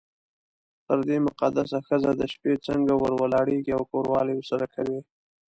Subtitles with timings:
[0.85, 4.99] پر دې مقدسه ښځه د شپې څنګه ور ولاړېږې او کوروالی ورسره کوې.